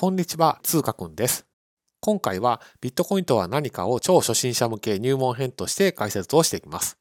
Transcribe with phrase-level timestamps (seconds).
[0.00, 1.44] こんにちは、通貨くんです。
[2.00, 6.96] 今回はビットコインとは何かを超初心者向け入門編として解説をしていきます。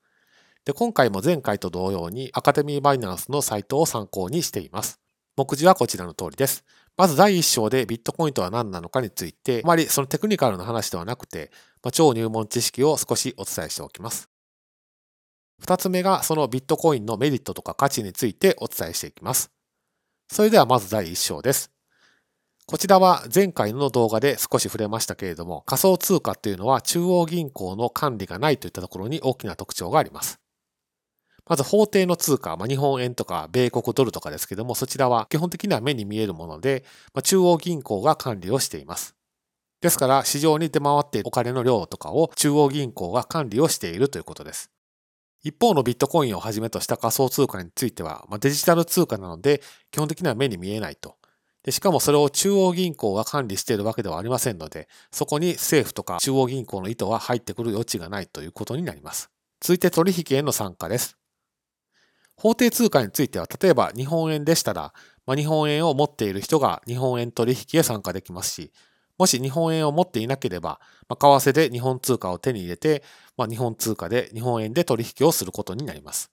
[0.65, 4.99] で今回も前回と同様にアカデミーバイナンスのサイトを参考にしています。
[5.35, 6.65] 目次はこちらの通りです。
[6.97, 11.51] まず第1章でビットコインとは何なのかについて、あまりそのテクニカルな話ではなくて、
[11.83, 14.27] まあ、超入門知識を少しお伝えしておきます。
[15.61, 19.51] 2つ目がそのビットコインのメリットとか価値についてお伝えしていきます。
[20.31, 21.76] それではまず第1章です。
[22.69, 30.41] こちらは前回の動画で少し触れましたけれども、仮想通貨っていうのは中央銀行の管理がないといったところに大きな特徴があります。
[31.45, 39.15] まず法定の通貨、まあ、日本円とか米国ドルとかですけども、そちらは基本的には目に見えるもので、まあ、中央銀行が管理をしています。
[39.79, 44.71] ですから、市場に出回っているお金の量とかを中央銀行が管理をしているということです。
[45.41, 51.15] 一方のビットコインをはじめとした仮想通貨については、まあ、デジタル通貨なので、基本的には目に見えないと。
[51.67, 59.29] でしかもそれを中央銀行が管理しているわけではありませんので、そこに政府とか中央銀行の意図は入ってくる余地がないということになります。
[59.59, 61.17] 続いて取引への参加です。
[62.37, 64.93] 法定通貨については、例えば日本円でしたら、
[65.25, 68.71] まあ、日本円を持っている人が日本円取引へ参加できますし、
[69.17, 73.03] もし日本円を持っていなければ、まあ、為替で日本通貨を手に入れて、
[73.35, 76.31] まあ、日本通貨で日本円で取引をすることになります。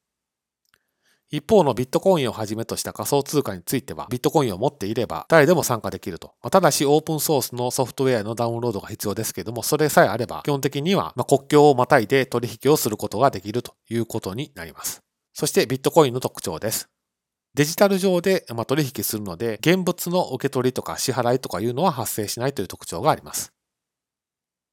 [1.37, 6.35] 一方のビットコインをはじめとした仮想通貨については、ビットコインを持っていれば誰でも参加できると。
[6.43, 15.03] まただし、オープンソースのソフトウェアのダウンロードが必要ですけども、それさえあれば、基本的には国境をまたいで取引をすることができるということになります。
[15.33, 16.89] そしてビットコインの特徴です。
[17.55, 23.53] デジタル上で取引するので、現物の受け取りとか支払いとかいうのは発生しないという特徴があります。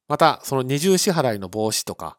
[0.08, 2.18] また、その二重支払いの防止とか、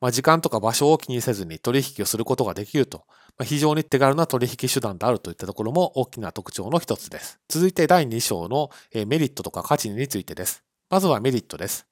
[0.00, 3.04] まあ、時間とか場所を気にせずに取引をすることができると、
[3.36, 7.40] まあ、非常に手軽な取引手段であるといったところも大きな特徴の一つです。
[7.48, 8.70] 続いて第2章の
[9.06, 10.62] メリットとか価値についてです。
[10.90, 11.86] まずはメリットです。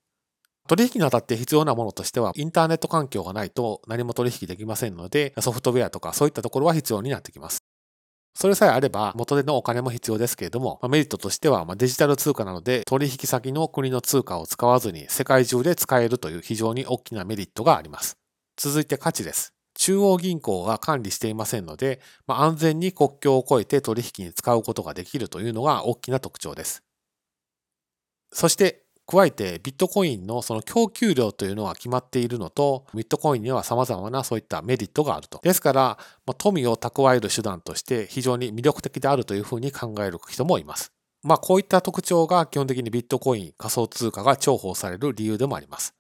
[0.69, 7.59] 取引にあたって必要なものとしては、インターネット環境がないと何も取引できませんので、ソフトウェアとかそういったところは必要になってきます。
[8.39, 18.19] それさえあれば元でのお金も必要ですけれども、メリットとしてはデジタル通貨なので取引先の国の通貨を使わずに世界中で使えるという非常に大きなメリットがあります。
[18.59, 19.55] 続いて価値です。
[19.73, 26.83] 中央銀行が管理していませんので、まあ、安全に国境を越えて取引に使うことができるというのが大きな特徴です。
[28.33, 35.41] そして加えてビットコインのその供給量というのは決まっているのと、ビットコインには様々なそういったメリットがあると。
[35.43, 40.93] ですから、まあ、富を蓄える手段として非常に魅力的であるというふうに考える人もいます。
[41.23, 45.95] まあこういった特徴が基本的にビットコイン、仮想通貨が重宝される理由でもあります。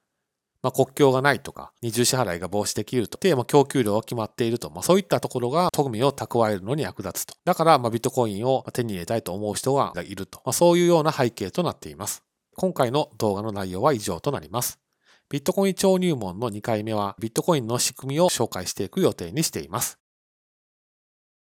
[0.62, 3.19] まあ、国境がないとか、二重支払いが防止できると。
[3.19, 4.69] で、まあ、供給量が決まっていると。
[4.69, 7.34] まあ、そういったところが富を蓄えるのに役立つと。
[7.44, 10.41] だから、まあ、ビットコインを手に入れたいと思う人がいると。
[10.44, 12.25] まあ、そういうような背景となっています。
[12.59, 14.81] 今回の動画の内容は以上となります。
[15.28, 19.99] ビットコイン超入門の2回目はビットコインの仕組みを紹介していく予定にしています。